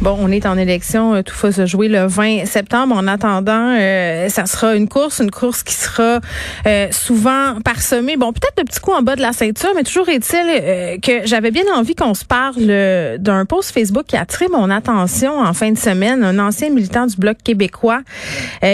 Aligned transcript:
Bon, 0.00 0.16
on 0.18 0.30
est 0.30 0.46
en 0.46 0.56
élection, 0.56 1.12
euh, 1.12 1.22
tout 1.22 1.36
va 1.42 1.52
se 1.52 1.66
jouer 1.66 1.88
le 1.88 2.06
20 2.06 2.46
septembre. 2.46 2.96
En 2.96 3.06
attendant, 3.06 3.76
euh, 3.78 4.30
ça 4.30 4.46
sera 4.46 4.74
une 4.74 4.88
course, 4.88 5.20
une 5.20 5.30
course 5.30 5.62
qui 5.62 5.74
sera 5.74 6.20
euh, 6.66 6.88
souvent 6.90 7.60
parsemée. 7.62 8.16
Bon, 8.16 8.32
peut-être 8.32 8.54
le 8.56 8.64
petit 8.64 8.80
coup 8.80 8.92
en 8.92 9.02
bas 9.02 9.14
de 9.14 9.20
la 9.20 9.34
ceinture, 9.34 9.68
mais 9.76 9.82
toujours 9.82 10.08
est-il 10.08 11.00
que 11.02 11.26
j'avais 11.26 11.50
bien 11.50 11.64
envie 11.74 11.94
qu'on 11.94 12.14
se 12.14 12.24
parle 12.24 13.18
d'un 13.18 13.44
post 13.44 13.72
Facebook 13.72 14.04
qui 14.06 14.16
a 14.16 14.22
attiré 14.22 14.46
mon 14.48 14.70
attention 14.70 15.38
en 15.38 15.52
fin 15.52 15.70
de 15.70 15.76
semaine. 15.76 16.24
Un 16.24 16.38
ancien 16.38 16.70
militant 16.70 17.04
du 17.04 17.16
Bloc 17.16 17.36
québécois 17.44 18.00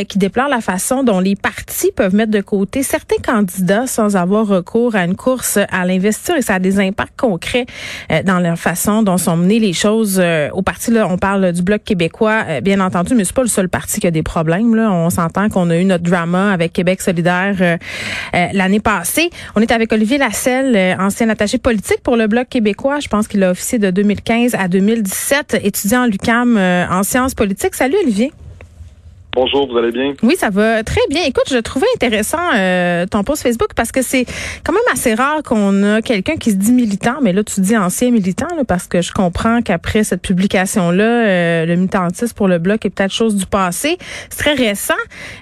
qui 0.08 0.18
déplore 0.18 0.48
la 0.48 0.60
façon 0.60 1.02
dont 1.02 1.18
les 1.18 1.34
partis 1.34 1.90
peuvent 1.90 2.14
mettre 2.14 2.30
de 2.30 2.40
côté 2.40 2.84
certains 2.84 3.20
candidats 3.24 3.88
sans 3.88 4.14
avoir 4.16 4.46
recours 4.46 4.94
à 4.94 5.04
une 5.04 5.16
course 5.16 5.58
à 5.70 5.84
l'investiture 5.86 6.36
et 6.36 6.42
ça 6.42 6.54
a 6.54 6.58
des 6.58 6.78
impacts 6.78 7.18
concrets 7.18 7.66
dans 8.24 8.38
la 8.38 8.54
façon 8.54 9.02
dont 9.02 9.18
sont 9.18 9.36
menées 9.36 9.58
les 9.58 9.72
choses 9.72 10.22
au 10.52 10.62
parti. 10.62 10.90
Là, 10.92 11.15
parle 11.16 11.52
du 11.52 11.62
Bloc 11.62 11.82
québécois, 11.84 12.44
euh, 12.48 12.60
bien 12.60 12.80
entendu, 12.80 13.14
mais 13.14 13.24
c'est 13.24 13.34
pas 13.34 13.42
le 13.42 13.48
seul 13.48 13.68
parti 13.68 14.00
qui 14.00 14.06
a 14.06 14.10
des 14.10 14.22
problèmes. 14.22 14.74
Là. 14.74 14.90
On 14.90 15.10
s'entend 15.10 15.48
qu'on 15.48 15.70
a 15.70 15.76
eu 15.76 15.84
notre 15.84 16.04
drama 16.04 16.52
avec 16.52 16.72
Québec 16.72 17.00
solidaire 17.00 17.56
euh, 17.60 17.76
euh, 18.34 18.46
l'année 18.52 18.80
passée. 18.80 19.30
On 19.54 19.60
est 19.60 19.72
avec 19.72 19.92
Olivier 19.92 20.18
Lasselle, 20.18 20.96
ancien 21.00 21.28
attaché 21.28 21.58
politique 21.58 22.02
pour 22.02 22.16
le 22.16 22.26
Bloc 22.26 22.48
québécois. 22.48 23.00
Je 23.00 23.08
pense 23.08 23.28
qu'il 23.28 23.42
a 23.42 23.50
officié 23.50 23.78
de 23.78 23.90
2015 23.90 24.54
à 24.54 24.68
2017, 24.68 25.60
étudiant 25.62 26.02
en 26.02 26.06
l'UCAM 26.06 26.56
en 26.56 27.02
sciences 27.02 27.34
politiques. 27.34 27.74
Salut 27.74 27.96
Olivier. 28.02 28.32
Bonjour, 29.36 29.70
vous 29.70 29.76
allez 29.76 29.92
bien? 29.92 30.14
Oui, 30.22 30.34
ça 30.38 30.48
va 30.48 30.82
très 30.82 31.02
bien. 31.10 31.20
Écoute, 31.26 31.44
je 31.50 31.58
trouvais 31.58 31.86
intéressant 31.94 32.38
euh, 32.54 33.04
ton 33.04 33.22
post 33.22 33.42
Facebook 33.42 33.68
parce 33.76 33.92
que 33.92 34.00
c'est 34.00 34.24
quand 34.64 34.72
même 34.72 34.80
assez 34.90 35.12
rare 35.12 35.42
qu'on 35.42 35.82
a 35.82 36.00
quelqu'un 36.00 36.36
qui 36.36 36.52
se 36.52 36.56
dit 36.56 36.72
militant, 36.72 37.16
mais 37.20 37.34
là 37.34 37.44
tu 37.44 37.60
dis 37.60 37.76
ancien 37.76 38.10
militant 38.10 38.46
parce 38.66 38.86
que 38.86 39.02
je 39.02 39.12
comprends 39.12 39.60
qu'après 39.60 40.04
cette 40.04 40.22
publication-là, 40.22 41.04
euh, 41.04 41.66
le 41.66 41.76
militantisme 41.76 42.34
pour 42.34 42.48
le 42.48 42.56
bloc 42.56 42.86
est 42.86 42.88
peut-être 42.88 43.12
chose 43.12 43.36
du 43.36 43.44
passé. 43.44 43.98
C'est 44.30 44.38
très 44.38 44.54
récent. 44.54 44.94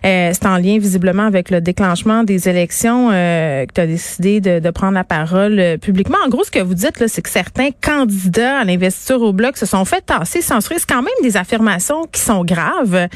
Euh, 0.05 0.33
c'est 0.33 0.47
en 0.47 0.56
lien 0.56 0.78
visiblement 0.81 1.27
avec 1.27 1.50
le 1.50 1.61
déclenchement 1.61 2.25
des 2.25 2.48
élections 2.48 3.11
que 3.11 3.72
tu 3.72 3.81
as 3.81 3.87
décidé 3.87 4.41
de, 4.41 4.59
de, 4.59 4.70
prendre 4.70 4.95
la 4.95 5.05
parole 5.05 5.78
publiquement. 5.81 6.19
En 6.27 6.28
gros, 6.28 6.42
ce 6.42 6.50
que 6.50 6.59
vous 6.59 6.75
dites 6.75 6.98
là, 6.98 7.06
c'est 7.06 7.22
que 7.22 7.31
certains 7.31 7.70
candidats 7.81 8.59
à 8.59 8.65
l'investiture 8.65 9.22
au 9.22 9.33
bloc 9.33 9.56
se 9.56 9.67
sont 9.67 9.84
fait 9.84 10.05
tasser, 10.05 10.42
censurer. 10.42 10.81
C'est 10.81 10.91
quand 10.91 11.03
même 11.03 11.15
des 11.22 11.37
affirmations 11.37 12.06
qui 12.11 12.20
sont 12.20 12.45
graves. 12.45 13.06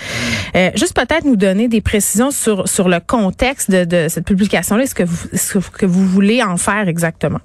Euh, 0.68 0.76
juste 0.76 0.94
peut-être 0.94 1.24
nous 1.24 1.36
donner 1.36 1.68
des 1.68 1.80
précisions 1.80 2.30
sur, 2.30 2.68
sur 2.68 2.88
le 2.88 2.98
contexte 3.00 3.70
de, 3.70 3.84
de 3.84 4.08
cette 4.08 4.26
publication-là, 4.26 4.86
ce 4.86 4.94
que 4.94 5.02
vous, 5.02 5.28
ce 5.32 5.58
que 5.58 5.86
vous 5.86 6.06
voulez 6.06 6.42
en 6.42 6.56
faire 6.56 6.88
exactement? 6.88 7.40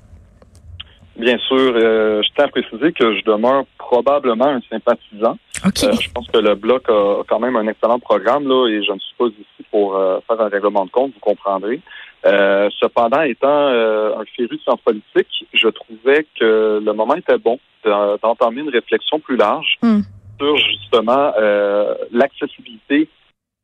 Bien 1.17 1.37
sûr, 1.37 1.73
euh, 1.75 2.21
je 2.23 2.29
tiens 2.35 2.45
à 2.45 2.47
préciser 2.47 2.91
que 2.91 3.15
je 3.17 3.23
demeure 3.23 3.65
probablement 3.77 4.47
un 4.47 4.61
sympathisant. 4.69 5.37
Okay. 5.65 5.87
Euh, 5.87 5.93
je 5.93 6.09
pense 6.09 6.27
que 6.27 6.39
le 6.39 6.55
Bloc 6.55 6.89
a 6.89 7.21
quand 7.27 7.39
même 7.39 7.55
un 7.55 7.67
excellent 7.67 7.99
programme 7.99 8.47
là, 8.47 8.67
et 8.67 8.83
je 8.83 8.91
ne 8.91 8.99
suis 8.99 9.15
pas 9.17 9.27
ici 9.27 9.67
pour 9.71 9.93
faire 10.27 10.41
un 10.41 10.49
règlement 10.49 10.85
de 10.85 10.91
compte, 10.91 11.13
vous 11.13 11.19
comprendrez. 11.19 11.81
cependant, 12.23 13.21
étant 13.21 13.67
un 13.67 14.23
féru 14.35 14.57
de 14.57 14.61
sciences 14.61 14.81
politiques, 14.81 15.45
je 15.53 15.67
trouvais 15.67 16.25
que 16.39 16.81
le 16.83 16.93
moment 16.93 17.15
était 17.15 17.37
bon 17.37 17.59
d'entamer 17.85 18.61
une 18.61 18.69
réflexion 18.69 19.19
plus 19.19 19.35
large 19.35 19.77
hmm 19.81 20.01
sur 20.43 20.57
justement 20.57 21.33
euh, 21.39 21.95
l'accessibilité 22.11 23.07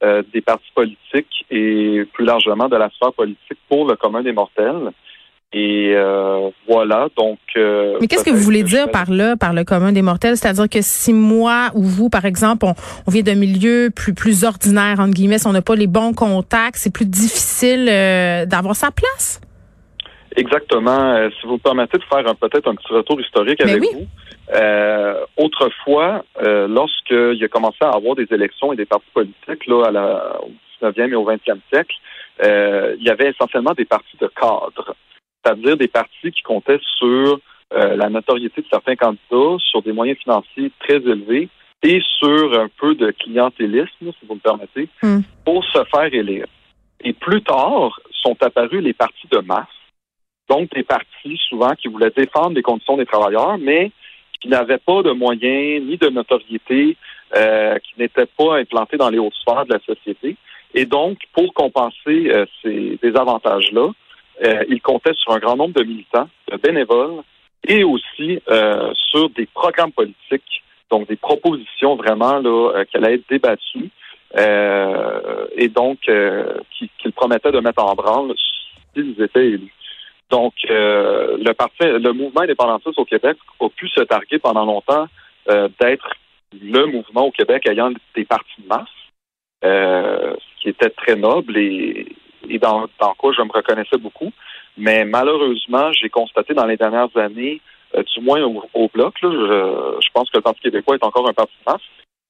euh, 0.03 0.23
des 0.33 0.41
partis 0.41 0.72
politiques 0.73 1.45
et 1.52 2.03
plus 2.13 2.25
largement 2.25 2.69
de 2.69 2.77
la 2.77 2.89
sphère 2.89 3.13
politique 3.13 3.58
pour 3.67 3.88
le 3.88 3.95
commun 3.95 4.22
des 4.22 4.31
mortels. 4.31 4.91
Et 5.52 5.94
euh, 5.95 6.52
voilà, 6.67 7.07
donc. 7.17 7.39
Mais 7.55 8.05
qu'est-ce 8.07 8.23
que 8.23 8.30
vous 8.30 8.38
voulez 8.38 8.61
dire 8.61 8.91
par 8.91 9.09
là, 9.09 9.35
par 9.35 9.52
le 9.52 9.63
commun 9.63 9.91
des 9.91 10.03
mortels? 10.03 10.38
C'est-à-dire 10.38 10.69
que 10.69 10.79
si 10.81 11.12
moi 11.12 11.72
ou 11.73 11.81
vous, 11.81 12.09
par 12.09 12.25
exemple, 12.25 12.66
on, 12.68 12.75
on 13.07 13.12
vient 13.12 13.23
d'un 13.23 13.35
milieu 13.35 13.89
plus 13.89 14.13
plus 14.13 14.44
ordinaire 14.44 15.00
entre 15.00 15.13
guillemets, 15.13 15.39
si 15.39 15.47
on 15.47 15.51
n'a 15.51 15.63
pas 15.63 15.75
les 15.75 15.88
bons 15.88 16.13
contacts, 16.13 16.75
c'est 16.75 16.94
plus 16.94 17.07
difficile 17.07 17.85
d'avoir 18.47 18.75
sa 18.75 18.91
place? 18.91 19.41
Exactement. 20.35 21.29
si 21.31 21.47
vous 21.47 21.53
me 21.53 21.57
permettez 21.57 21.97
de 21.97 22.03
faire 22.03 22.23
peut-être 22.35 22.68
un 22.69 22.75
petit 22.75 22.94
retour 22.94 23.19
historique 23.19 23.57
ben 23.57 23.69
avec 23.69 23.81
vous. 23.81 24.07
Autrefois, 25.39 26.25
euh, 26.41 26.67
lorsqu'il 26.67 27.41
a 27.41 27.47
commencé 27.47 27.77
à 27.79 27.91
avoir 27.91 28.16
des 28.16 28.27
élections 28.29 28.73
et 28.73 28.75
des 28.75 28.85
partis 28.85 29.09
politiques 29.13 29.67
là, 29.67 29.85
à 29.85 29.91
la, 29.91 30.38
au 30.44 30.51
19e 30.81 31.11
et 31.11 31.16
au 31.16 31.23
20e 31.23 31.59
siècle, 31.72 31.95
euh, 32.44 32.97
il 33.00 33.05
y 33.05 33.09
avait 33.09 33.29
essentiellement 33.29 33.72
des 33.72 33.85
partis 33.85 34.17
de 34.19 34.27
cadres, 34.27 34.95
c'est-à-dire 35.41 35.77
des 35.77 35.88
partis 35.88 36.33
qui 36.33 36.41
comptaient 36.41 36.81
sur 36.97 37.39
euh, 37.72 37.95
la 37.95 38.09
notoriété 38.09 38.61
de 38.61 38.67
certains 38.69 38.97
candidats, 38.97 39.55
sur 39.59 39.81
des 39.81 39.94
moyens 39.94 40.19
financiers 40.19 40.73
très 40.81 40.97
élevés 40.97 41.47
et 41.83 42.01
sur 42.17 42.59
un 42.59 42.67
peu 42.77 42.94
de 42.95 43.11
clientélisme, 43.11 44.11
si 44.19 44.25
vous 44.27 44.35
me 44.35 44.41
permettez, 44.41 44.89
hmm. 45.01 45.21
pour 45.45 45.63
se 45.63 45.81
faire 45.85 46.13
élire. 46.13 46.47
Et 47.01 47.13
plus 47.13 47.41
tard 47.44 47.97
sont 48.11 48.35
apparus 48.44 48.83
les 48.83 48.94
partis 48.94 49.29
de 49.31 49.38
masse, 49.38 49.67
donc 50.50 50.69
des 50.71 50.83
partis 50.83 51.39
souvent 51.47 51.75
qui 51.75 51.88
voulaient 51.88 52.11
défendre 52.13 52.56
les 52.56 52.61
conditions 52.61 52.97
des 52.97 53.06
travailleurs, 53.06 53.57
mais 53.57 53.94
qui 54.39 54.47
n'avaient 54.47 54.77
pas 54.77 55.01
de 55.03 55.11
moyens 55.11 55.83
ni 55.85 55.97
de 55.97 56.09
notoriété, 56.09 56.95
euh, 57.35 57.77
qui 57.79 57.94
n'étaient 58.00 58.25
pas 58.38 58.57
implantés 58.57 58.97
dans 58.97 59.09
les 59.09 59.19
hautes 59.19 59.33
sphères 59.35 59.66
de 59.66 59.73
la 59.73 59.79
société. 59.79 60.35
Et 60.73 60.85
donc, 60.85 61.17
pour 61.33 61.53
compenser 61.53 62.29
euh, 62.29 62.45
ces 62.61 63.00
désavantages-là, 63.01 63.89
euh, 64.45 64.63
ils 64.69 64.81
comptaient 64.81 65.13
sur 65.16 65.33
un 65.33 65.39
grand 65.39 65.55
nombre 65.55 65.73
de 65.73 65.83
militants, 65.83 66.29
de 66.51 66.57
bénévoles, 66.57 67.22
et 67.67 67.83
aussi 67.83 68.41
euh, 68.50 68.94
sur 68.94 69.29
des 69.31 69.45
programmes 69.47 69.91
politiques, 69.91 70.63
donc 70.89 71.07
des 71.07 71.17
propositions 71.17 71.95
vraiment 71.95 72.39
là 72.39 72.50
euh, 72.50 72.85
qui 72.85 72.97
allaient 72.97 73.16
être 73.16 73.29
débattues 73.29 73.89
et 75.57 75.69
donc 75.69 76.01
qu'ils 76.01 77.11
promettaient 77.13 77.51
de 77.51 77.59
mettre 77.61 77.83
en 77.83 77.95
branle 77.95 78.35
s'ils 78.94 79.19
étaient 79.19 79.47
élus. 79.47 79.73
Donc, 80.29 80.53
euh, 80.69 81.38
le 81.38 81.53
parti, 81.53 81.78
le 81.81 82.12
mouvement 82.13 82.41
indépendantiste 82.41 83.00
au 83.00 83.06
Québec 83.06 83.38
a 83.59 83.69
pu 83.69 83.88
se 83.90 84.01
targuer 84.01 84.38
pendant 84.38 84.66
longtemps 84.66 85.07
euh, 85.50 85.69
d'être 85.79 86.07
le 86.62 86.85
mouvement 86.85 87.25
au 87.25 87.31
Québec 87.31 87.67
ayant 87.67 87.91
des 88.16 88.25
partis 88.25 88.62
de 88.62 88.68
masse, 88.68 88.88
euh, 89.63 90.35
ce 90.35 90.62
qui 90.62 90.69
était 90.69 90.91
très 90.91 91.16
noble 91.16 91.57
et, 91.57 92.16
et 92.47 92.59
dans, 92.59 92.88
dans 93.00 93.13
quoi 93.16 93.34
je 93.35 93.41
me 93.41 93.51
reconnaissais 93.51 93.97
beaucoup. 93.97 94.31
Mais 94.78 95.03
malheureusement, 95.03 95.91
j'ai 95.94 96.09
constaté 96.09 96.53
dans 96.53 96.66
les 96.66 96.78
dernières 96.78 97.16
années, 97.18 97.59
du 97.94 98.22
moins 98.22 98.41
au, 98.44 98.88
bloc, 98.88 99.19
là, 99.23 99.29
je, 99.31 99.97
je, 100.00 100.12
pense 100.13 100.29
que 100.29 100.38
le 100.38 100.44
Parti 100.44 100.62
québécois 100.62 100.95
est 100.95 101.03
encore 101.03 101.28
un 101.28 101.34
parti 101.34 101.53
de 101.66 101.72
masse, 101.72 101.81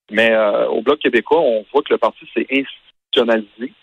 mais 0.09 0.33
au 0.69 0.81
bloc 0.81 0.99
québécois, 0.99 1.41
on 1.41 1.65
voit 1.71 1.81
que 1.81 1.93
le 1.93 1.97
parti 1.97 2.25
s'est 2.33 2.47
institutionnalisé, 2.49 3.73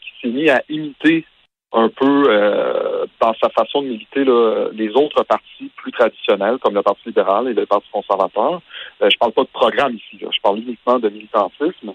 qui 0.00 0.10
s'est 0.22 0.28
mis 0.28 0.48
à 0.48 0.62
imiter 0.70 1.26
un 1.74 1.88
peu 1.88 2.24
euh, 2.28 3.04
dans 3.20 3.34
sa 3.34 3.50
façon 3.50 3.82
de 3.82 3.88
militer 3.88 4.24
là, 4.24 4.68
les 4.72 4.90
autres 4.90 5.24
partis 5.24 5.70
plus 5.76 5.90
traditionnels, 5.90 6.58
comme 6.58 6.74
le 6.74 6.82
Parti 6.82 7.02
libéral 7.06 7.48
et 7.48 7.52
le 7.52 7.66
Parti 7.66 7.88
conservateur. 7.92 8.62
Euh, 9.02 9.10
je 9.10 9.18
parle 9.18 9.32
pas 9.32 9.42
de 9.42 9.48
programme 9.48 9.94
ici, 9.94 10.22
là, 10.22 10.28
je 10.32 10.40
parle 10.40 10.60
uniquement 10.60 11.00
de 11.00 11.08
militantisme. 11.08 11.92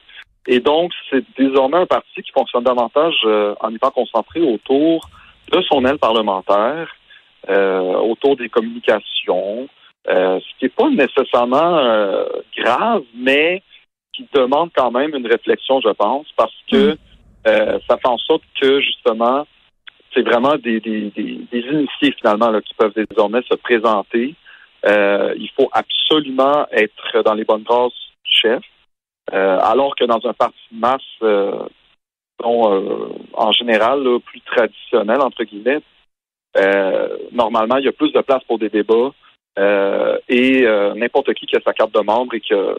Et 0.48 0.60
donc, 0.60 0.92
c'est 1.10 1.24
désormais 1.38 1.78
un 1.78 1.86
parti 1.86 2.22
qui 2.22 2.32
fonctionne 2.32 2.64
davantage 2.64 3.16
euh, 3.24 3.56
en 3.62 3.74
étant 3.74 3.92
concentré 3.92 4.42
autour 4.42 5.10
de 5.52 5.62
son 5.62 5.86
aile 5.86 5.98
parlementaire, 5.98 6.94
euh, 7.50 7.94
autour 7.96 8.36
des 8.36 8.50
communications, 8.50 9.68
ce 10.06 10.58
qui 10.58 10.66
n'est 10.66 10.70
pas 10.70 10.90
nécessairement 10.90 11.80
grave, 12.58 13.04
mais 13.16 13.62
qui 14.14 14.28
demande 14.34 14.72
quand 14.76 14.92
même 14.92 15.16
une 15.16 15.28
réflexion, 15.28 15.80
je 15.82 15.90
pense, 15.90 16.26
parce 16.36 16.56
que 16.72 16.94
mm. 16.94 17.80
ça 17.88 17.98
fait 17.98 18.08
en 18.08 18.18
sorte 18.18 18.42
que, 18.60 18.82
justement, 18.82 19.46
c'est 20.14 20.22
vraiment 20.22 20.56
des, 20.58 20.80
des, 20.80 21.12
des, 21.12 21.40
des, 21.52 21.60
initiés 21.60 22.14
finalement 22.18 22.50
là, 22.50 22.62
qui 22.62 22.74
peuvent 22.74 22.94
désormais 22.96 23.42
se 23.50 23.56
présenter. 23.56 24.36
Euh, 24.86 25.34
il 25.38 25.50
faut 25.56 25.70
absolument 25.72 26.66
être 26.72 27.22
dans 27.24 27.34
les 27.34 27.44
bonnes 27.44 27.64
grâces 27.64 27.92
du 28.24 28.32
chef, 28.32 28.64
euh, 29.34 29.60
alors 29.62 29.96
que 29.96 30.06
dans 30.06 30.26
un 30.26 30.34
parti 30.34 30.58
de 30.72 30.80
masse, 30.80 31.02
euh, 31.22 31.68
dont, 32.42 33.12
en 33.34 33.52
général 33.52 34.04
plus 34.26 34.42
traditionnel 34.42 35.22
entre 35.22 35.44
guillemets, 35.44 35.82
normalement 37.32 37.78
il 37.78 37.86
y 37.86 37.90
a 37.90 37.92
plus 37.92 38.14
de 38.14 38.22
place 38.22 38.44
pour 38.46 38.58
des 38.58 38.70
débats. 38.70 39.12
Euh, 39.60 40.18
et 40.30 40.64
euh, 40.66 40.94
n'importe 40.96 41.34
qui 41.34 41.46
qui 41.46 41.56
a 41.56 41.60
sa 41.66 41.74
carte 41.74 41.94
de 41.94 42.00
membre 42.02 42.34
et 42.36 42.40
qui 42.40 42.54
a, 42.54 42.74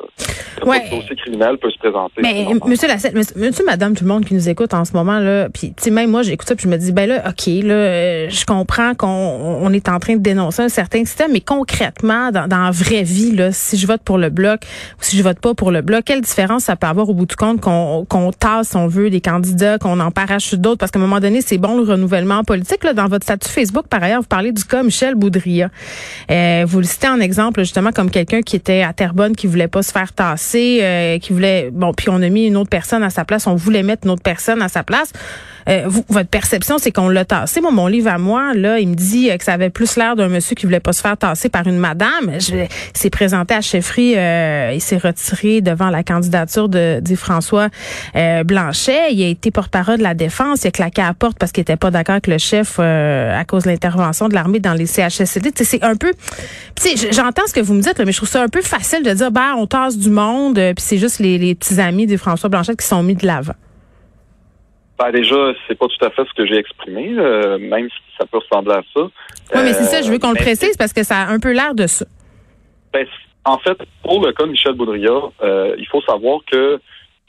Ouais. 0.66 0.82
un 0.92 0.96
dossier 0.96 1.16
criminel 1.16 1.56
peut 1.58 1.70
se 1.70 1.78
présenter. 1.78 2.20
Mais 2.22 2.46
monsieur 2.66 2.88
Lassette, 2.88 3.14
monsieur, 3.14 3.34
monsieur, 3.38 3.64
madame, 3.64 3.94
tout 3.94 4.04
le 4.04 4.08
monde 4.08 4.24
qui 4.24 4.34
nous 4.34 4.48
écoute 4.48 4.74
en 4.74 4.84
ce 4.84 4.92
moment 4.92 5.18
là, 5.18 5.48
puis 5.48 5.72
tu 5.74 5.84
sais 5.84 5.90
même 5.90 6.10
moi 6.10 6.22
j'écoute 6.22 6.48
ça 6.48 6.54
puis 6.54 6.64
je 6.64 6.68
me 6.68 6.76
dis 6.76 6.92
ben 6.92 7.08
là 7.08 7.22
OK, 7.28 7.46
là 7.46 7.74
euh, 7.74 8.26
je 8.30 8.44
comprends 8.44 8.94
qu'on 8.94 9.06
on 9.08 9.72
est 9.72 9.88
en 9.88 9.98
train 9.98 10.16
de 10.16 10.20
dénoncer 10.22 10.62
un 10.62 10.68
certain 10.68 11.04
système 11.04 11.32
mais 11.32 11.40
concrètement 11.40 12.30
dans, 12.30 12.46
dans 12.46 12.64
la 12.64 12.70
vraie 12.70 13.02
vie 13.04 13.32
là, 13.34 13.52
si 13.52 13.76
je 13.78 13.86
vote 13.86 14.02
pour 14.02 14.18
le 14.18 14.28
bloc 14.30 14.60
ou 14.98 15.02
si 15.02 15.16
je 15.16 15.22
vote 15.22 15.38
pas 15.40 15.54
pour 15.54 15.70
le 15.70 15.80
bloc, 15.82 16.04
quelle 16.04 16.20
différence 16.20 16.64
ça 16.64 16.76
peut 16.76 16.86
avoir 16.86 17.08
au 17.08 17.14
bout 17.14 17.26
du 17.26 17.36
compte 17.36 17.60
qu'on 17.60 18.04
qu'on 18.08 18.30
tasse 18.32 18.70
si 18.70 18.76
on 18.76 18.86
veut 18.86 19.08
des 19.10 19.20
candidats, 19.20 19.78
qu'on 19.78 19.98
en 20.00 20.10
parachute 20.10 20.60
d'autres? 20.60 20.78
Parce 20.78 20.90
qu'à 20.92 20.98
un 20.98 21.02
moment 21.02 21.20
donné, 21.20 21.40
c'est 21.42 21.58
bon 21.58 21.76
le 21.78 21.84
renouvellement 21.84 22.42
politique 22.44 22.84
là 22.84 22.92
dans 22.92 23.06
votre 23.06 23.24
statut 23.24 23.48
Facebook 23.48 23.86
par 23.88 24.02
ailleurs, 24.02 24.20
vous 24.20 24.28
parlez 24.28 24.52
du 24.52 24.64
cas 24.64 24.82
Michel 24.82 25.14
Boudria. 25.14 25.70
Vous 26.70 26.78
le 26.78 26.84
citez 26.84 27.08
en 27.08 27.18
exemple 27.18 27.58
justement 27.62 27.90
comme 27.90 28.12
quelqu'un 28.12 28.42
qui 28.42 28.54
était 28.54 28.82
à 28.82 28.92
Terrebonne 28.92 29.34
qui 29.34 29.48
voulait 29.48 29.66
pas 29.66 29.82
se 29.82 29.90
faire 29.90 30.12
tasser, 30.12 30.78
euh, 30.82 31.18
qui 31.18 31.32
voulait 31.32 31.68
bon 31.72 31.92
puis 31.92 32.08
on 32.10 32.22
a 32.22 32.28
mis 32.28 32.46
une 32.46 32.56
autre 32.56 32.70
personne 32.70 33.02
à 33.02 33.10
sa 33.10 33.24
place, 33.24 33.48
on 33.48 33.56
voulait 33.56 33.82
mettre 33.82 34.06
une 34.06 34.12
autre 34.12 34.22
personne 34.22 34.62
à 34.62 34.68
sa 34.68 34.84
place. 34.84 35.12
Euh, 35.68 35.84
vous, 35.86 36.04
votre 36.08 36.28
perception, 36.28 36.78
c'est 36.78 36.92
qu'on 36.92 37.08
l'a 37.08 37.24
tassé. 37.24 37.60
Moi, 37.60 37.70
mon 37.70 37.86
livre 37.86 38.10
à 38.10 38.18
moi, 38.18 38.54
là, 38.54 38.78
il 38.78 38.88
me 38.88 38.94
dit 38.94 39.30
euh, 39.30 39.36
que 39.36 39.44
ça 39.44 39.52
avait 39.52 39.70
plus 39.70 39.96
l'air 39.96 40.16
d'un 40.16 40.28
monsieur 40.28 40.54
qui 40.54 40.66
voulait 40.66 40.80
pas 40.80 40.92
se 40.92 41.00
faire 41.00 41.16
tasser 41.16 41.48
par 41.48 41.66
une 41.66 41.78
madame. 41.78 42.38
Je, 42.38 42.54
il 42.54 42.68
s'est 42.94 43.10
présenté 43.10 43.54
à 43.54 43.60
chefferie, 43.60 44.16
euh, 44.16 44.72
il 44.74 44.80
s'est 44.80 44.96
retiré 44.96 45.60
devant 45.60 45.90
la 45.90 46.02
candidature 46.02 46.68
de, 46.68 47.00
dit 47.00 47.16
François 47.16 47.68
euh, 48.16 48.44
Blanchet. 48.44 49.12
Il 49.12 49.22
a 49.22 49.28
été 49.28 49.50
porte-parole 49.50 49.98
de 49.98 50.02
la 50.02 50.14
défense. 50.14 50.64
Il 50.64 50.68
a 50.68 50.70
claqué 50.70 51.02
à 51.02 51.08
la 51.08 51.14
porte 51.14 51.38
parce 51.38 51.52
qu'il 51.52 51.62
était 51.62 51.76
pas 51.76 51.90
d'accord 51.90 52.14
avec 52.14 52.26
le 52.26 52.38
chef 52.38 52.76
euh, 52.78 53.38
à 53.38 53.44
cause 53.44 53.64
de 53.64 53.70
l'intervention 53.70 54.28
de 54.28 54.34
l'armée 54.34 54.60
dans 54.60 54.74
les 54.74 54.86
CHSLD. 54.86 55.52
C'est 55.62 55.82
un 55.84 55.96
peu, 55.96 56.12
j'entends 57.12 57.42
ce 57.46 57.52
que 57.52 57.60
vous 57.60 57.74
me 57.74 57.82
dites, 57.82 57.98
là, 57.98 58.04
mais 58.04 58.12
je 58.12 58.16
trouve 58.18 58.28
ça 58.28 58.42
un 58.42 58.48
peu 58.48 58.62
facile 58.62 59.02
de 59.02 59.12
dire, 59.12 59.30
ben, 59.30 59.54
on 59.56 59.66
tasse 59.66 59.96
du 59.96 60.10
monde, 60.10 60.58
euh, 60.58 60.74
puis 60.74 60.84
c'est 60.86 60.98
juste 60.98 61.18
les, 61.18 61.38
les 61.38 61.54
petits 61.54 61.80
amis 61.80 62.06
de 62.06 62.16
François 62.16 62.48
Blanchet 62.48 62.76
qui 62.76 62.86
sont 62.86 63.02
mis 63.02 63.14
de 63.14 63.26
l'avant. 63.26 63.54
Ben, 65.00 65.12
déjà, 65.12 65.54
c'est 65.66 65.78
pas 65.78 65.86
tout 65.86 66.04
à 66.04 66.10
fait 66.10 66.24
ce 66.28 66.34
que 66.34 66.46
j'ai 66.46 66.58
exprimé, 66.58 67.14
euh, 67.16 67.56
même 67.56 67.88
si 67.88 68.16
ça 68.18 68.26
peut 68.26 68.36
ressembler 68.36 68.74
à 68.74 68.82
ça. 68.94 69.00
Oui, 69.00 69.60
mais 69.64 69.72
c'est 69.72 69.84
ça, 69.84 70.02
je 70.02 70.12
veux 70.12 70.18
qu'on 70.18 70.32
le 70.32 70.36
précise 70.36 70.76
parce 70.76 70.92
que 70.92 71.02
ça 71.02 71.22
a 71.22 71.28
un 71.28 71.40
peu 71.40 71.52
l'air 71.52 71.74
de 71.74 71.86
ça. 71.86 72.04
Ben, 72.92 73.06
en 73.46 73.56
fait, 73.56 73.78
pour 74.02 74.22
le 74.22 74.32
cas 74.32 74.44
de 74.44 74.50
Michel 74.50 74.74
Boudria, 74.74 75.10
euh, 75.42 75.74
il 75.78 75.86
faut 75.86 76.02
savoir 76.02 76.40
que 76.44 76.78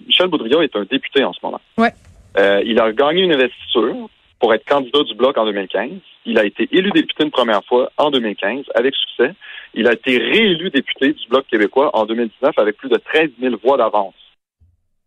Michel 0.06 0.28
Boudria 0.28 0.62
est 0.62 0.76
un 0.76 0.84
député 0.84 1.24
en 1.24 1.32
ce 1.32 1.40
moment. 1.42 1.62
Ouais. 1.78 1.94
Euh, 2.38 2.62
il 2.66 2.78
a 2.78 2.92
gagné 2.92 3.22
une 3.22 3.34
investiture 3.34 4.10
pour 4.40 4.54
être 4.54 4.66
candidat 4.66 5.04
du 5.04 5.14
Bloc 5.16 5.38
en 5.38 5.46
2015. 5.46 5.92
Il 6.26 6.40
a 6.40 6.44
été 6.44 6.68
élu 6.74 6.92
député 6.92 7.24
une 7.24 7.32
première 7.32 7.64
fois 7.64 7.90
en 7.96 8.12
2015 8.12 8.66
avec 8.76 8.94
succès. 8.96 9.34
Il 9.76 9.88
a 9.88 9.94
été 9.94 10.18
réélu 10.18 10.72
député 10.72 11.14
du 11.14 11.28
Bloc 11.30 11.48
québécois 11.48 11.90
en 11.94 12.06
2019 12.06 12.54
avec 12.58 12.76
plus 12.76 12.90
de 12.90 12.98
13 12.98 13.30
000 13.40 13.56
voix 13.64 13.78
d'avance. 13.78 14.16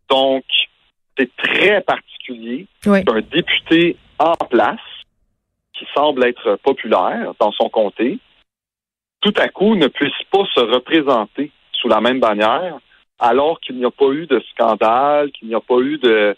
Donc, 0.09 0.43
c'est 1.17 1.29
très 1.37 1.81
particulier 1.81 2.67
Oui. 2.85 3.03
qu'un 3.05 3.21
député 3.21 3.97
en 4.19 4.33
place, 4.33 4.79
qui 5.77 5.85
semble 5.93 6.25
être 6.25 6.57
populaire 6.63 7.33
dans 7.39 7.51
son 7.51 7.69
comté, 7.69 8.19
tout 9.21 9.33
à 9.37 9.47
coup 9.49 9.75
ne 9.75 9.87
puisse 9.87 10.23
pas 10.31 10.43
se 10.53 10.59
représenter 10.61 11.51
sous 11.73 11.87
la 11.89 11.99
même 12.01 12.19
bannière, 12.19 12.77
alors 13.19 13.59
qu'il 13.59 13.75
n'y 13.77 13.85
a 13.85 13.91
pas 13.91 14.09
eu 14.11 14.25
de 14.27 14.41
scandale, 14.51 15.31
qu'il 15.31 15.47
n'y 15.47 15.55
a 15.55 15.59
pas 15.61 15.79
eu 15.79 15.97
de, 15.97 16.35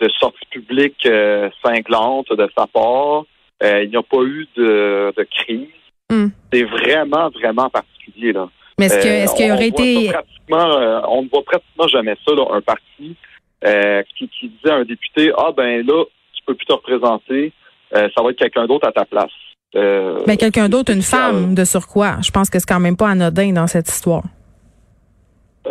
de 0.00 0.08
sortie 0.20 0.46
publique 0.50 1.04
euh, 1.06 1.50
cinglante 1.64 2.30
de 2.32 2.48
sa 2.56 2.66
part, 2.66 3.24
euh, 3.62 3.82
il 3.82 3.90
n'y 3.90 3.96
a 3.96 4.02
pas 4.02 4.22
eu 4.22 4.46
de, 4.56 5.12
de 5.16 5.22
crise. 5.24 5.68
Hmm. 6.10 6.28
C'est 6.52 6.64
vraiment, 6.64 7.28
vraiment 7.30 7.68
particulier. 7.68 8.32
Là. 8.32 8.48
Mais 8.78 8.86
est-ce 8.86 9.32
Euh, 9.32 9.36
qu'il 9.36 9.50
on- 9.50 9.54
aurait 9.54 9.68
été, 9.68 10.08
pratiquement, 10.10 10.78
euh, 10.78 11.00
on 11.08 11.22
ne 11.24 11.28
voit 11.28 11.42
pratiquement 11.42 11.86
jamais 11.88 12.16
ça, 12.26 12.34
là, 12.34 12.44
un 12.52 12.60
parti 12.62 13.16
euh, 13.64 14.02
qui, 14.16 14.28
qui 14.28 14.48
disait 14.48 14.70
à 14.70 14.76
un 14.76 14.84
député 14.84 15.32
Ah 15.36 15.50
ben 15.56 15.84
là, 15.86 16.04
tu 16.32 16.42
peux 16.46 16.54
plus 16.54 16.66
te 16.66 16.72
représenter, 16.72 17.52
euh, 17.94 18.08
ça 18.14 18.22
va 18.22 18.30
être 18.30 18.38
quelqu'un 18.38 18.66
d'autre 18.66 18.88
à 18.88 18.92
ta 18.92 19.04
place. 19.04 19.30
Euh, 19.74 20.18
ben, 20.26 20.36
quelqu'un 20.36 20.68
d'autre, 20.68 20.92
une 20.92 21.02
femme 21.02 21.54
de 21.54 21.64
surcroît? 21.64 22.16
Je 22.22 22.30
pense 22.30 22.48
que 22.48 22.58
c'est 22.58 22.68
quand 22.68 22.80
même 22.80 22.96
pas 22.96 23.08
anodin 23.08 23.52
dans 23.52 23.66
cette 23.66 23.88
histoire. 23.88 24.22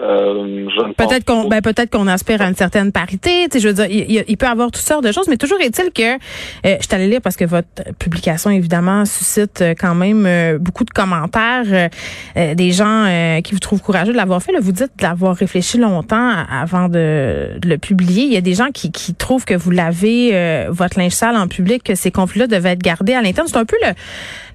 Euh, 0.02 0.68
Peut-être 0.98 1.26
qu'on, 1.26 1.48
ben 1.48 1.62
peut-être 1.62 1.90
qu'on 1.90 2.08
aspire 2.08 2.42
à 2.42 2.48
une 2.48 2.56
certaine 2.56 2.92
parité. 2.92 3.48
Tu 3.50 3.54
sais, 3.54 3.60
je 3.60 3.68
veux 3.70 3.74
dire, 3.74 3.88
il, 3.90 4.38
peut 4.38 4.46
y 4.46 4.50
avoir 4.50 4.72
toutes 4.72 4.84
sortes 4.84 5.04
de 5.04 5.12
choses, 5.12 5.28
mais 5.28 5.38
toujours 5.38 5.60
est-il 5.60 5.92
que 5.92 6.16
euh, 6.16 6.18
je 6.64 6.86
suis 6.86 6.96
allée 6.96 7.08
lire 7.08 7.22
parce 7.22 7.36
que 7.36 7.46
votre 7.46 7.68
publication 8.00 8.50
évidemment 8.50 9.06
suscite 9.06 9.62
euh, 9.62 9.74
quand 9.78 9.96
même 9.96 10.26
euh, 10.26 10.58
beaucoup 10.58 10.84
de 10.84 10.92
commentaires, 10.92 11.90
des 12.36 12.72
gens 12.72 13.06
euh, 13.08 13.42
qui 13.42 13.54
vous 13.54 13.60
trouvent 13.60 13.82
courageux 13.82 14.12
de 14.12 14.18
l'avoir 14.18 14.42
fait. 14.42 14.52
Là, 14.52 14.60
vous 14.62 14.72
dites 14.72 14.92
de 14.98 15.04
l'avoir 15.04 15.36
réfléchi 15.36 15.78
longtemps 15.78 16.34
avant 16.50 16.88
de, 16.88 17.58
de 17.60 17.70
le 17.70 17.78
publier. 17.78 18.24
Il 18.24 18.34
y 18.34 18.38
a 18.38 18.42
des 18.42 18.54
gens 18.54 18.70
qui, 18.74 18.92
qui 18.92 19.14
trouvent 19.14 19.46
que 19.46 19.54
vous 19.54 19.72
l'avez 19.72 20.32
euh, 20.34 20.68
votre 20.70 21.00
linge 21.00 21.12
sale 21.12 21.36
en 21.36 21.48
public, 21.48 21.84
que 21.84 21.96
ces 21.96 22.12
conflits-là 22.12 22.48
devaient 22.48 22.74
être 22.74 22.82
gardés 22.82 23.14
à 23.14 23.22
l'interne. 23.22 23.48
C'est 23.48 23.58
un 23.58 23.66
peu 23.66 23.78
le, 23.84 23.94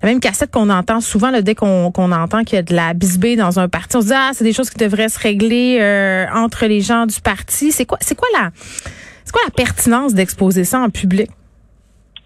la 0.03 0.09
même 0.09 0.21
cassette 0.21 0.51
qu'on 0.51 0.71
entend 0.71 1.01
souvent 1.01 1.31
là, 1.31 1.43
dès 1.43 1.55
qu'on 1.55 1.93
qu'on 1.93 2.13
entend 2.13 2.45
qu'il 2.45 2.57
y 2.57 2.59
a 2.59 2.63
de 2.63 2.75
la 2.75 2.95
bisbée 2.95 3.37
dans 3.37 3.59
un 3.59 3.69
parti. 3.69 3.97
On 3.97 4.01
se 4.01 4.07
dit 4.07 4.13
ah 4.15 4.31
c'est 4.33 4.45
des 4.45 4.53
choses 4.53 4.71
qui 4.71 4.79
devraient 4.79 5.09
se 5.09 5.19
régler 5.19 5.79
euh, 5.81 6.27
entre 6.35 6.67
les 6.67 6.81
gens 6.81 7.07
du 7.07 7.21
parti. 7.21 7.73
C'est 7.73 7.87
quoi 7.87 7.99
c'est 8.01 8.17
quoi 8.17 8.29
la 8.33 8.51
c'est 8.55 9.33
quoi 9.33 9.43
la 9.45 9.53
pertinence 9.53 10.15
d'exposer 10.15 10.65
ça 10.65 10.81
en 10.81 10.91
public? 10.91 11.31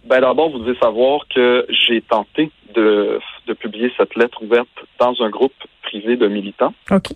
Ben 0.08 0.20
d'abord, 0.20 0.50
vous 0.50 0.60
devez 0.60 0.78
savoir 0.78 1.20
que 1.34 1.66
j'ai 1.68 2.00
tenté 2.00 2.50
de, 2.74 3.18
de 3.46 3.52
publier 3.54 3.90
cette 3.96 4.14
lettre 4.14 4.40
ouverte 4.42 4.68
dans 5.00 5.14
un 5.20 5.30
groupe 5.30 5.54
privé 5.82 6.16
de 6.16 6.28
militants. 6.28 6.74
Ok. 6.90 7.12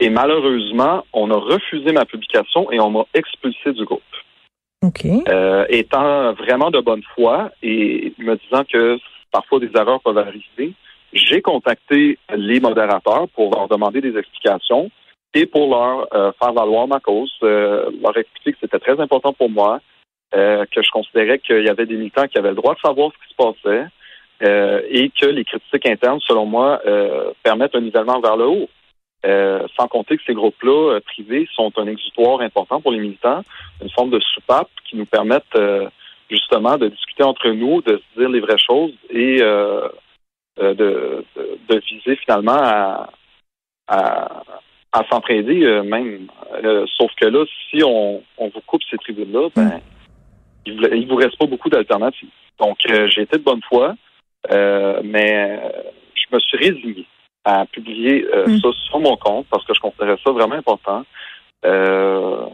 Et 0.00 0.10
malheureusement, 0.10 1.04
on 1.12 1.30
a 1.30 1.36
refusé 1.36 1.92
ma 1.92 2.04
publication 2.04 2.70
et 2.72 2.80
on 2.80 2.90
m'a 2.90 3.04
expulsé 3.14 3.72
du 3.72 3.84
groupe. 3.84 4.02
Ok. 4.82 5.04
Euh, 5.28 5.66
étant 5.68 6.32
vraiment 6.34 6.70
de 6.70 6.80
bonne 6.80 7.02
foi 7.14 7.50
et 7.62 8.14
me 8.18 8.36
disant 8.36 8.64
que 8.70 8.98
parfois 9.30 9.60
des 9.60 9.70
erreurs 9.74 10.00
peuvent 10.00 10.18
arriver, 10.18 10.74
j'ai 11.12 11.42
contacté 11.42 12.18
les 12.34 12.60
modérateurs 12.60 13.28
pour 13.34 13.54
leur 13.54 13.68
demander 13.68 14.00
des 14.00 14.16
explications 14.16 14.90
et 15.34 15.46
pour 15.46 15.68
leur 15.68 16.08
euh, 16.14 16.32
faire 16.38 16.52
valoir 16.52 16.88
ma 16.88 17.00
cause, 17.00 17.32
euh, 17.42 17.90
leur 18.02 18.16
expliquer 18.16 18.52
que 18.52 18.58
c'était 18.60 18.78
très 18.78 19.00
important 19.00 19.32
pour 19.32 19.50
moi, 19.50 19.80
euh, 20.34 20.64
que 20.72 20.82
je 20.82 20.90
considérais 20.90 21.38
qu'il 21.38 21.64
y 21.64 21.68
avait 21.68 21.86
des 21.86 21.96
militants 21.96 22.26
qui 22.26 22.38
avaient 22.38 22.50
le 22.50 22.56
droit 22.56 22.74
de 22.74 22.80
savoir 22.80 23.10
ce 23.12 23.26
qui 23.26 23.32
se 23.32 23.36
passait 23.36 23.86
et 24.42 25.10
que 25.20 25.26
les 25.26 25.44
critiques 25.44 25.84
internes, 25.84 26.18
selon 26.26 26.46
moi, 26.46 26.80
permettent 27.42 27.74
un 27.74 27.82
nivellement 27.82 28.20
vers 28.20 28.38
le 28.38 28.46
haut. 28.46 28.70
Sans 29.76 29.86
compter 29.86 30.16
que 30.16 30.22
ces 30.26 30.32
groupes-là 30.32 30.98
privés 31.00 31.46
sont 31.54 31.70
un 31.76 31.86
exutoire 31.86 32.40
important 32.40 32.80
pour 32.80 32.90
les 32.90 33.00
militants, 33.00 33.42
une 33.82 33.90
forme 33.90 34.08
de 34.08 34.18
soupape 34.18 34.70
qui 34.88 34.96
nous 34.96 35.04
permettent 35.04 35.58
justement 36.30 36.76
de 36.78 36.88
discuter 36.88 37.22
entre 37.22 37.48
nous, 37.50 37.82
de 37.82 37.98
se 37.98 38.20
dire 38.20 38.28
les 38.28 38.40
vraies 38.40 38.58
choses 38.58 38.92
et 39.10 39.42
euh, 39.42 39.88
euh, 40.60 40.74
de, 40.74 41.24
de, 41.36 41.58
de 41.68 41.80
viser 41.80 42.16
finalement 42.16 42.58
à, 42.58 43.10
à, 43.88 44.42
à 44.92 45.04
s'entraider 45.10 45.64
euh, 45.64 45.82
même. 45.82 46.28
Euh, 46.64 46.86
sauf 46.96 47.10
que 47.20 47.26
là, 47.26 47.44
si 47.68 47.82
on, 47.84 48.22
on 48.38 48.48
vous 48.48 48.60
coupe 48.66 48.82
ces 48.90 48.98
tribunes-là, 48.98 49.48
ben, 49.54 49.80
il 50.66 50.76
vous, 50.76 50.86
il 50.94 51.08
vous 51.08 51.16
reste 51.16 51.38
pas 51.38 51.46
beaucoup 51.46 51.70
d'alternatives. 51.70 52.28
Donc, 52.58 52.78
j'ai 52.84 53.22
été 53.22 53.38
de 53.38 53.42
bonne 53.42 53.62
foi, 53.68 53.94
mais 54.50 55.60
je 56.14 56.34
me 56.34 56.38
suis 56.40 56.58
résigné 56.58 57.06
à 57.44 57.64
publier 57.66 58.26
euh, 58.34 58.46
Mm. 58.46 58.58
ça 58.58 58.68
sur 58.72 59.00
mon 59.00 59.16
compte 59.16 59.46
parce 59.50 59.64
que 59.64 59.74
je 59.74 59.80
considérais 59.80 60.18
ça 60.24 60.30
vraiment 60.30 60.56
important. 60.56 61.04
Euh, 61.64 62.46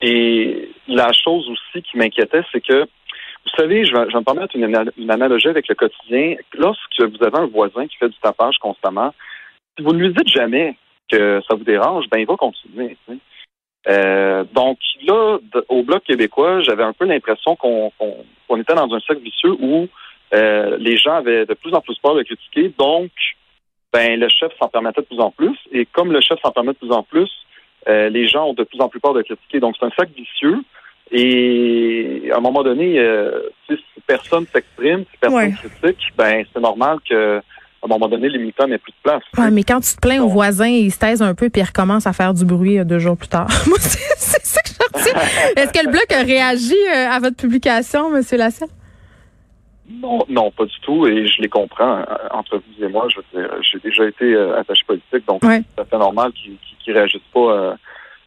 et 0.00 0.70
la 0.88 1.12
chose 1.12 1.48
aussi 1.48 1.82
qui 1.82 1.96
m'inquiétait, 1.96 2.42
c'est 2.52 2.60
que, 2.60 2.82
vous 2.82 3.50
savez, 3.56 3.84
je 3.84 3.92
vais, 3.92 4.06
je 4.08 4.12
vais 4.12 4.20
me 4.20 4.24
permettre 4.24 4.56
une, 4.56 4.90
une 4.96 5.10
analogie 5.10 5.48
avec 5.48 5.68
le 5.68 5.74
quotidien. 5.74 6.36
Lorsque 6.54 7.00
vous 7.00 7.22
avez 7.24 7.38
un 7.38 7.46
voisin 7.46 7.86
qui 7.86 7.96
fait 7.96 8.08
du 8.08 8.18
tapage 8.22 8.58
constamment, 8.58 9.14
si 9.76 9.84
vous 9.84 9.92
ne 9.92 9.98
lui 9.98 10.12
dites 10.12 10.28
jamais 10.28 10.76
que 11.10 11.40
ça 11.48 11.54
vous 11.54 11.64
dérange, 11.64 12.06
ben 12.10 12.18
il 12.18 12.26
va 12.26 12.36
continuer. 12.36 12.96
Euh, 13.88 14.44
donc 14.52 14.78
là, 15.06 15.38
au 15.68 15.82
Bloc 15.82 16.04
québécois, 16.04 16.60
j'avais 16.60 16.82
un 16.82 16.92
peu 16.92 17.06
l'impression 17.06 17.56
qu'on 17.56 17.90
qu'on 17.98 18.56
était 18.56 18.74
dans 18.74 18.92
un 18.92 19.00
cercle 19.00 19.22
vicieux 19.22 19.56
où 19.58 19.88
euh, 20.34 20.76
les 20.78 20.96
gens 20.96 21.14
avaient 21.14 21.46
de 21.46 21.54
plus 21.54 21.74
en 21.74 21.80
plus 21.80 21.98
peur 21.98 22.14
de 22.14 22.22
critiquer. 22.22 22.72
Donc, 22.78 23.10
ben 23.92 24.18
le 24.20 24.28
chef 24.28 24.52
s'en 24.60 24.68
permettait 24.68 25.00
de 25.00 25.06
plus 25.06 25.20
en 25.20 25.30
plus. 25.30 25.56
Et 25.72 25.86
comme 25.86 26.12
le 26.12 26.20
chef 26.20 26.38
s'en 26.40 26.52
permet 26.52 26.72
de 26.72 26.78
plus 26.78 26.92
en 26.92 27.02
plus, 27.02 27.30
euh, 27.88 28.08
les 28.10 28.28
gens 28.28 28.46
ont 28.48 28.54
de 28.54 28.64
plus 28.64 28.80
en 28.80 28.88
plus 28.88 29.00
peur 29.00 29.14
de 29.14 29.22
critiquer. 29.22 29.60
Donc, 29.60 29.74
c'est 29.78 29.86
un 29.86 29.90
cercle 29.96 30.12
vicieux. 30.16 30.58
Et 31.12 32.30
à 32.32 32.36
un 32.36 32.40
moment 32.40 32.62
donné, 32.62 32.98
euh, 32.98 33.48
si 33.68 33.76
personne 34.06 34.46
s'exprime, 34.52 35.04
si 35.10 35.16
personne 35.20 35.38
Ouais. 35.38 35.52
critique, 35.80 36.02
ben 36.16 36.44
c'est 36.52 36.60
normal 36.60 36.98
que 37.08 37.38
à 37.38 37.86
un 37.86 37.88
moment 37.88 38.08
donné, 38.08 38.28
les 38.28 38.38
militants 38.38 38.66
n'aient 38.68 38.78
plus 38.78 38.92
de 38.92 38.96
place. 39.02 39.22
Ouais, 39.38 39.50
mais 39.50 39.62
quand 39.64 39.80
tu 39.80 39.94
te 39.96 40.00
plains 40.00 40.18
au 40.20 40.24
Donc- 40.24 40.32
voisin, 40.32 40.66
il 40.68 40.90
se 40.92 40.98
taise 40.98 41.22
un 41.22 41.34
peu 41.34 41.48
puis 41.48 41.62
il 41.62 41.64
recommence 41.64 42.06
à 42.06 42.12
faire 42.12 42.34
du 42.34 42.44
bruit 42.44 42.78
euh, 42.78 42.84
deux 42.84 42.98
jours 42.98 43.16
plus 43.16 43.28
tard. 43.28 43.48
Moi, 43.66 43.78
c'est 43.80 43.98
c'est 44.18 44.44
ça 44.46 44.60
que 44.62 44.68
je. 44.98 45.10
Est-ce 45.60 45.72
que 45.72 45.84
le 45.84 45.90
bloc 45.90 46.06
a 46.12 46.22
réagi 46.22 46.74
euh, 46.94 47.08
à 47.10 47.18
votre 47.18 47.36
publication, 47.36 48.10
Monsieur 48.10 48.36
Lasselle? 48.36 48.68
Non, 49.90 50.20
non, 50.28 50.50
pas 50.50 50.64
du 50.66 50.80
tout, 50.80 51.06
et 51.06 51.26
je 51.26 51.42
les 51.42 51.48
comprends. 51.48 51.98
Euh, 51.98 52.04
entre 52.30 52.58
vous 52.58 52.84
et 52.84 52.88
moi, 52.88 53.08
dire, 53.08 53.50
j'ai 53.62 53.78
déjà 53.80 54.06
été 54.06 54.24
euh, 54.34 54.58
attaché 54.58 54.82
politique, 54.86 55.26
donc 55.26 55.42
Ouais. 55.42 55.58
c'est 55.58 55.74
tout 55.76 55.82
à 55.82 55.84
fait 55.84 55.98
normal 55.98 56.32
qu'ils 56.32 56.92
réagissent 56.92 57.20
pas 57.32 57.40
euh, 57.40 57.74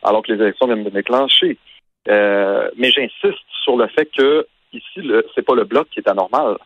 alors 0.03 0.21
que 0.23 0.33
les 0.33 0.41
élections 0.41 0.67
viennent 0.67 0.83
de 0.83 0.89
déclencher. 0.89 1.57
Euh, 2.09 2.69
mais 2.77 2.91
j'insiste 2.91 3.39
sur 3.63 3.77
le 3.77 3.87
fait 3.87 4.09
que 4.17 4.45
ici, 4.73 5.01
c'est 5.33 5.45
pas 5.45 5.55
le 5.55 5.63
bloc 5.63 5.87
qui 5.89 5.99
est 5.99 6.09
anormal. 6.09 6.57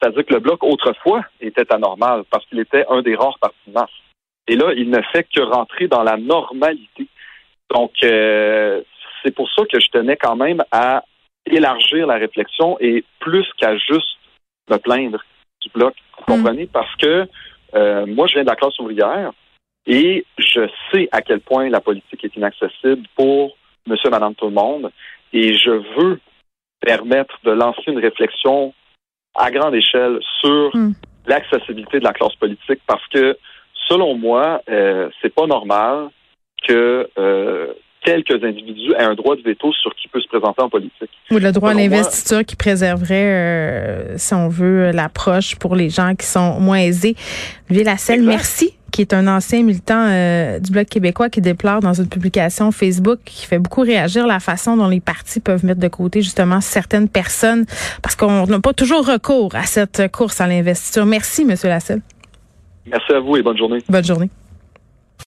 C'est-à-dire 0.00 0.26
que 0.26 0.34
le 0.34 0.40
bloc 0.40 0.62
autrefois 0.62 1.22
était 1.40 1.72
anormal 1.72 2.24
parce 2.30 2.44
qu'il 2.46 2.58
était 2.58 2.84
un 2.90 3.00
des 3.00 3.14
rares 3.16 3.38
partis. 3.38 3.92
Et 4.48 4.56
là, 4.56 4.72
il 4.76 4.90
ne 4.90 5.00
fait 5.12 5.26
que 5.34 5.40
rentrer 5.40 5.88
dans 5.88 6.02
la 6.02 6.16
normalité. 6.18 7.06
Donc, 7.70 7.92
euh, 8.04 8.82
c'est 9.22 9.34
pour 9.34 9.50
ça 9.52 9.62
que 9.64 9.80
je 9.80 9.88
tenais 9.88 10.16
quand 10.16 10.36
même 10.36 10.62
à 10.70 11.02
élargir 11.46 12.06
la 12.06 12.16
réflexion 12.16 12.76
et 12.80 13.04
plus 13.20 13.46
qu'à 13.56 13.76
juste 13.76 14.15
me 14.70 14.76
plaindre 14.78 15.24
du 15.62 15.68
bloc. 15.70 15.94
Vous 16.18 16.34
Mm. 16.34 16.36
comprenez? 16.38 16.66
Parce 16.66 16.94
que 16.96 17.26
euh, 17.74 18.06
moi, 18.06 18.26
je 18.26 18.34
viens 18.34 18.42
de 18.44 18.48
la 18.48 18.56
classe 18.56 18.78
ouvrière 18.78 19.32
et 19.86 20.24
je 20.38 20.68
sais 20.90 21.08
à 21.12 21.22
quel 21.22 21.40
point 21.40 21.68
la 21.68 21.80
politique 21.80 22.24
est 22.24 22.36
inaccessible 22.36 23.06
pour 23.16 23.56
monsieur, 23.86 24.10
madame, 24.10 24.34
tout 24.34 24.46
le 24.46 24.52
monde. 24.52 24.90
Et 25.32 25.54
je 25.54 25.70
veux 25.70 26.20
permettre 26.80 27.36
de 27.44 27.50
lancer 27.52 27.82
une 27.88 27.98
réflexion 27.98 28.72
à 29.34 29.50
grande 29.50 29.74
échelle 29.74 30.18
sur 30.40 30.70
Mm. 30.74 30.92
l'accessibilité 31.26 31.98
de 31.98 32.04
la 32.04 32.12
classe 32.12 32.34
politique 32.36 32.80
parce 32.86 33.06
que, 33.08 33.36
selon 33.88 34.14
moi, 34.16 34.62
euh, 34.68 35.10
c'est 35.20 35.34
pas 35.34 35.46
normal 35.46 36.08
que 36.66 37.08
euh, 37.18 37.72
quelques 38.06 38.42
individus 38.44 38.92
aient 38.98 39.02
un 39.02 39.14
droit 39.14 39.34
de 39.36 39.42
veto 39.42 39.72
sur 39.72 39.94
qui 39.96 40.06
peut 40.06 40.20
se 40.20 40.28
présenter 40.28 40.62
en 40.62 40.70
politique. 40.70 41.10
Ou 41.30 41.38
le 41.38 41.50
droit 41.50 41.70
à 41.70 41.74
l'investiture 41.74 42.44
qui 42.44 42.54
préserverait, 42.54 43.14
euh, 43.14 44.14
si 44.16 44.32
on 44.32 44.48
veut, 44.48 44.92
l'approche 44.92 45.56
pour 45.56 45.74
les 45.74 45.90
gens 45.90 46.14
qui 46.14 46.24
sont 46.24 46.60
moins 46.60 46.78
aisés. 46.78 47.16
Olivier 47.68 47.84
Lasselle, 47.84 48.20
Exact. 48.20 48.30
merci, 48.30 48.74
qui 48.92 49.00
est 49.00 49.12
un 49.12 49.26
ancien 49.26 49.64
militant 49.64 50.06
euh, 50.08 50.60
du 50.60 50.70
Bloc 50.70 50.86
québécois 50.86 51.28
qui 51.28 51.40
déplore 51.40 51.80
dans 51.80 51.94
une 51.94 52.08
publication 52.08 52.70
Facebook 52.70 53.18
qui 53.24 53.44
fait 53.44 53.58
beaucoup 53.58 53.80
réagir 53.80 54.26
la 54.28 54.38
façon 54.38 54.76
dont 54.76 54.88
les 54.88 55.00
partis 55.00 55.40
peuvent 55.40 55.64
mettre 55.64 55.80
de 55.80 55.88
côté 55.88 56.22
justement 56.22 56.60
certaines 56.60 57.08
personnes 57.08 57.66
parce 58.02 58.14
qu'on 58.14 58.46
n'a 58.46 58.60
pas 58.60 58.72
toujours 58.72 59.04
recours 59.04 59.56
à 59.56 59.64
cette 59.64 60.12
course 60.12 60.40
à 60.40 60.46
l'investiture. 60.46 61.06
Merci, 61.06 61.44
Monsieur 61.44 61.68
Lasselle. 61.68 62.02
Merci 62.86 63.12
à 63.12 63.18
vous 63.18 63.36
et 63.36 63.42
bonne 63.42 63.58
journée. 63.58 63.78
Bonne 63.88 64.04
journée. 64.04 64.30